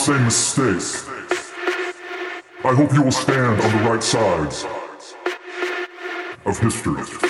same 0.00 0.24
mistake. 0.24 1.10
I 2.64 2.74
hope 2.74 2.94
you 2.94 3.02
will 3.02 3.12
stand 3.12 3.60
on 3.60 3.76
the 3.76 3.90
right 3.90 4.02
sides 4.02 4.64
of 6.46 6.58
history. 6.58 7.29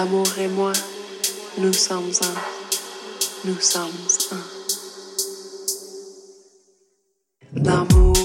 L'amour 0.00 0.38
et 0.38 0.48
moi, 0.48 0.72
nous 1.58 1.74
sommes 1.74 2.10
un. 2.22 2.34
Nous 3.44 3.60
sommes 3.60 3.90
un. 4.32 4.40
L'amour. 7.62 8.19